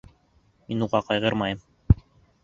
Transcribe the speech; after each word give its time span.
Мин 0.71 0.85
уға 0.85 1.01
ҡайғырмайым. 1.09 1.61